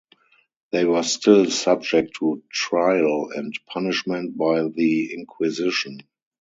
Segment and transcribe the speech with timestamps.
[0.71, 5.99] They were still subject to trial and punishment by the inquisition.